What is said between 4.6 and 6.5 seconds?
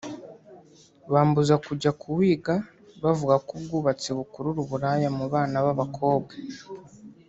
uburaya mu bana b’abakobwa